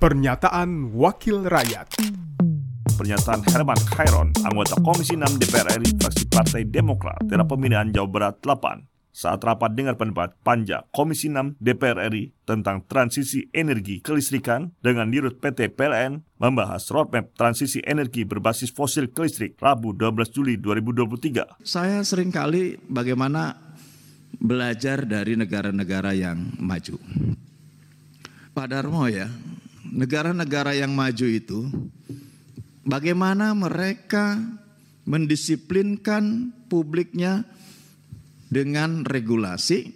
Pernyataan 0.00 0.96
Wakil 0.96 1.44
Rakyat 1.44 2.00
Pernyataan 2.96 3.44
Herman 3.52 3.76
Khairon, 3.84 4.32
anggota 4.48 4.80
Komisi 4.80 5.12
6 5.12 5.36
DPR 5.36 5.76
RI 5.76 5.92
fraksi 6.00 6.24
Partai 6.24 6.64
Demokrat, 6.64 7.20
daerah 7.28 7.44
pemilihan 7.44 7.92
Jawa 7.92 8.08
Barat 8.08 8.40
8, 8.40 8.80
saat 9.12 9.44
rapat 9.44 9.76
dengar 9.76 10.00
pendapat 10.00 10.40
Panja 10.40 10.88
Komisi 10.88 11.28
6 11.28 11.60
DPR 11.60 12.08
RI 12.08 12.32
tentang 12.48 12.88
transisi 12.88 13.52
energi 13.52 14.00
kelistrikan 14.00 14.72
dengan 14.80 15.12
dirut 15.12 15.36
PT 15.36 15.76
PLN 15.76 16.24
membahas 16.40 16.80
roadmap 16.88 17.36
transisi 17.36 17.84
energi 17.84 18.24
berbasis 18.24 18.72
fosil 18.72 19.12
ke 19.12 19.28
listrik 19.28 19.60
Rabu 19.60 19.92
12 19.92 20.32
Juli 20.32 20.56
2023. 20.56 21.60
Saya 21.60 22.00
sering 22.08 22.32
kali 22.32 22.80
bagaimana 22.88 23.52
belajar 24.40 25.04
dari 25.04 25.36
negara-negara 25.36 26.16
yang 26.16 26.56
maju. 26.56 26.96
Pak 28.50 28.66
Darmo 28.66 29.06
ya, 29.06 29.30
negara-negara 29.90 30.78
yang 30.78 30.94
maju 30.94 31.26
itu 31.26 31.66
bagaimana 32.86 33.52
mereka 33.52 34.38
mendisiplinkan 35.04 36.54
publiknya 36.70 37.42
dengan 38.50 39.02
regulasi 39.06 39.90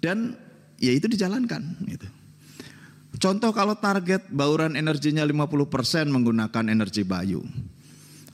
dan 0.00 0.36
ya 0.80 0.92
itu 0.92 1.08
dijalankan 1.08 1.84
gitu. 1.88 2.08
Contoh 3.18 3.50
kalau 3.50 3.74
target 3.74 4.30
bauran 4.30 4.78
energinya 4.78 5.26
50% 5.26 6.06
menggunakan 6.06 6.64
energi 6.70 7.02
bayu 7.02 7.42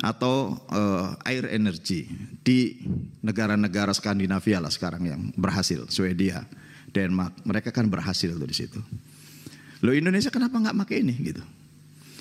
atau 0.04 0.60
uh, 0.68 1.16
air 1.24 1.48
energi 1.48 2.04
di 2.44 2.84
negara-negara 3.24 3.96
Skandinavia 3.96 4.60
lah 4.60 4.68
sekarang 4.68 5.08
yang 5.08 5.20
berhasil, 5.40 5.88
Swedia, 5.88 6.44
Denmark, 6.92 7.40
mereka 7.48 7.72
kan 7.72 7.88
berhasil 7.88 8.36
tuh 8.36 8.44
di 8.44 8.52
situ. 8.52 8.80
Lo 9.84 9.92
Indonesia 9.92 10.32
kenapa 10.32 10.56
nggak 10.56 10.76
pakai 10.80 11.04
ini 11.04 11.12
gitu? 11.20 11.44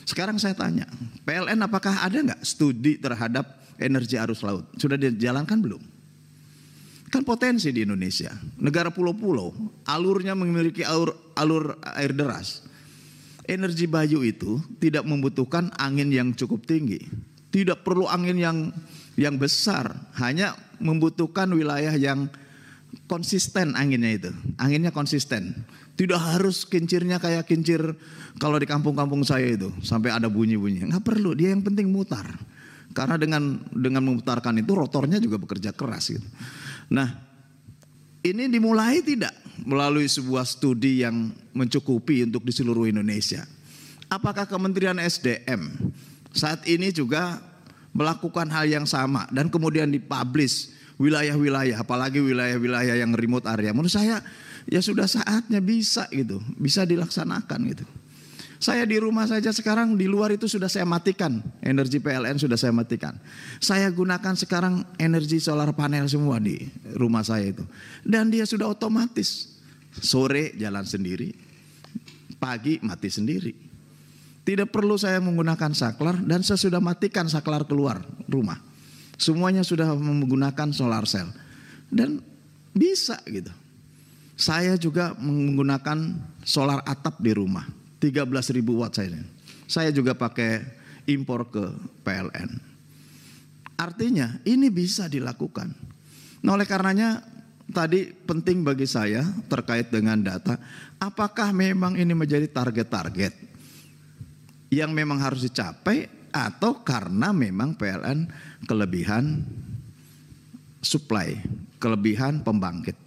Sekarang 0.04 0.36
saya 0.36 0.52
tanya, 0.52 0.84
PLN 1.24 1.64
apakah 1.64 2.04
ada 2.04 2.20
nggak 2.20 2.44
studi 2.44 3.00
terhadap 3.00 3.64
energi 3.80 4.20
arus 4.20 4.44
laut? 4.44 4.68
Sudah 4.76 5.00
dijalankan 5.00 5.64
belum? 5.64 5.80
Kan 7.08 7.24
potensi 7.24 7.72
di 7.72 7.88
Indonesia. 7.88 8.36
Negara 8.60 8.92
pulau-pulau, 8.92 9.56
alurnya 9.88 10.36
memiliki 10.36 10.84
alur, 10.84 11.16
alur 11.40 11.80
air 11.96 12.12
deras. 12.12 12.68
Energi 13.48 13.88
bayu 13.88 14.28
itu 14.28 14.60
tidak 14.84 15.08
membutuhkan 15.08 15.72
angin 15.80 16.12
yang 16.12 16.36
cukup 16.36 16.68
tinggi. 16.68 17.00
Tidak 17.54 17.86
perlu 17.86 18.10
angin 18.12 18.36
yang 18.36 18.58
yang 19.14 19.38
besar, 19.38 19.94
hanya 20.20 20.58
membutuhkan 20.82 21.48
wilayah 21.54 21.94
yang 21.96 22.28
konsisten 23.10 23.74
anginnya 23.78 24.12
itu. 24.12 24.32
Anginnya 24.58 24.94
konsisten. 24.94 25.66
Tidak 25.94 26.18
harus 26.18 26.66
kincirnya 26.66 27.22
kayak 27.22 27.46
kincir 27.46 27.82
kalau 28.42 28.58
di 28.58 28.66
kampung-kampung 28.66 29.22
saya 29.22 29.54
itu 29.54 29.70
sampai 29.86 30.10
ada 30.10 30.26
bunyi-bunyi. 30.26 30.90
Nggak 30.90 31.06
perlu, 31.06 31.38
dia 31.38 31.54
yang 31.54 31.62
penting 31.62 31.94
mutar. 31.94 32.26
Karena 32.94 33.18
dengan 33.18 33.62
dengan 33.74 34.06
memutarkan 34.06 34.58
itu 34.62 34.74
rotornya 34.74 35.18
juga 35.18 35.42
bekerja 35.42 35.74
keras 35.74 36.14
gitu. 36.14 36.26
Nah, 36.94 37.10
ini 38.22 38.50
dimulai 38.50 39.02
tidak 39.02 39.34
melalui 39.66 40.10
sebuah 40.10 40.46
studi 40.46 41.02
yang 41.06 41.30
mencukupi 41.54 42.26
untuk 42.26 42.46
di 42.46 42.54
seluruh 42.54 42.90
Indonesia. 42.90 43.46
Apakah 44.10 44.46
Kementerian 44.46 44.98
SDM 45.02 45.74
saat 46.34 46.66
ini 46.70 46.94
juga 46.94 47.42
melakukan 47.94 48.50
hal 48.50 48.66
yang 48.66 48.86
sama 48.90 49.30
dan 49.30 49.50
kemudian 49.50 49.90
dipublish 49.90 50.74
wilayah-wilayah, 50.98 51.82
apalagi 51.82 52.22
wilayah-wilayah 52.22 52.96
yang 53.00 53.14
remote 53.14 53.50
area. 53.50 53.74
Menurut 53.74 53.94
saya 53.94 54.22
ya 54.70 54.80
sudah 54.80 55.10
saatnya 55.10 55.60
bisa 55.60 56.08
gitu, 56.14 56.40
bisa 56.58 56.86
dilaksanakan 56.86 57.60
gitu. 57.74 57.86
Saya 58.64 58.88
di 58.88 58.96
rumah 58.96 59.28
saja 59.28 59.52
sekarang 59.52 60.00
di 60.00 60.08
luar 60.08 60.32
itu 60.32 60.48
sudah 60.48 60.72
saya 60.72 60.88
matikan. 60.88 61.44
Energi 61.60 62.00
PLN 62.00 62.40
sudah 62.40 62.56
saya 62.56 62.72
matikan. 62.72 63.12
Saya 63.60 63.92
gunakan 63.92 64.40
sekarang 64.40 64.88
energi 64.96 65.44
solar 65.44 65.76
panel 65.76 66.08
semua 66.08 66.40
di 66.40 66.64
rumah 66.96 67.28
saya 67.28 67.52
itu. 67.52 67.68
Dan 68.08 68.32
dia 68.32 68.48
sudah 68.48 68.72
otomatis. 68.72 69.60
Sore 69.94 70.56
jalan 70.56 70.88
sendiri, 70.88 71.36
pagi 72.40 72.80
mati 72.82 73.12
sendiri. 73.12 73.54
Tidak 74.48 74.72
perlu 74.72 74.96
saya 74.96 75.20
menggunakan 75.20 75.76
saklar 75.76 76.24
dan 76.24 76.42
saya 76.42 76.58
sudah 76.58 76.80
matikan 76.80 77.28
saklar 77.28 77.68
keluar 77.68 78.00
rumah. 78.32 78.58
Semuanya 79.24 79.64
sudah 79.64 79.96
menggunakan 79.96 80.76
solar 80.76 81.08
cell. 81.08 81.32
Dan 81.88 82.20
bisa 82.76 83.24
gitu. 83.24 83.56
Saya 84.36 84.76
juga 84.76 85.16
menggunakan 85.16 86.20
solar 86.44 86.84
atap 86.84 87.24
di 87.24 87.32
rumah 87.32 87.64
13 88.04 88.28
ribu 88.52 88.84
watt 88.84 89.00
saya. 89.00 89.24
Saya 89.64 89.96
juga 89.96 90.12
pakai 90.12 90.60
impor 91.08 91.48
ke 91.48 91.64
PLN. 92.04 92.50
Artinya 93.80 94.44
ini 94.44 94.68
bisa 94.68 95.08
dilakukan. 95.08 95.72
Nah 96.44 96.60
oleh 96.60 96.68
karenanya 96.68 97.24
tadi 97.72 98.12
penting 98.12 98.68
bagi 98.68 98.84
saya 98.84 99.24
terkait 99.48 99.88
dengan 99.88 100.20
data. 100.20 100.60
Apakah 101.00 101.56
memang 101.56 101.96
ini 101.96 102.12
menjadi 102.12 102.52
target-target 102.52 103.32
yang 104.74 104.92
memang 104.92 105.22
harus 105.22 105.48
dicapai 105.48 106.23
atau 106.34 106.82
karena 106.82 107.30
memang 107.30 107.78
PLN 107.78 108.28
kelebihan 108.66 109.46
supply, 110.82 111.40
kelebihan 111.78 112.42
pembangkit. 112.42 112.98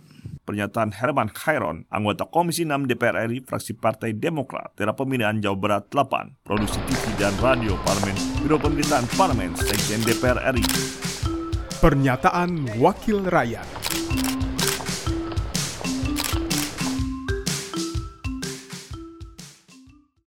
Pernyataan 0.47 0.95
Herman 0.95 1.27
Khairon, 1.35 1.91
anggota 1.91 2.23
Komisi 2.23 2.63
6 2.63 2.87
DPR 2.87 3.27
RI, 3.27 3.43
fraksi 3.43 3.75
Partai 3.75 4.15
Demokrat, 4.15 4.79
daerah 4.79 4.95
pemilihan 4.95 5.35
Jawa 5.43 5.59
Barat 5.59 5.91
8, 5.91 6.47
produksi 6.47 6.79
TV 6.87 7.03
dan 7.19 7.35
radio 7.43 7.75
Parlemen, 7.83 8.15
Biro 8.47 8.55
Pemerintahan 8.55 9.11
Parlemen, 9.19 9.59
Sekjen 9.59 10.07
DPR 10.07 10.39
RI. 10.55 10.63
Pernyataan 11.83 12.79
Wakil 12.79 13.27
Rakyat. 13.27 13.67